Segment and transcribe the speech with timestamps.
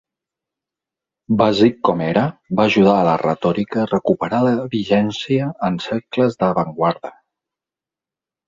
[1.41, 2.23] Bàsic com era,
[2.61, 7.17] va ajudar la retòrica a recuperar la vigència en cercles d'avantguarda.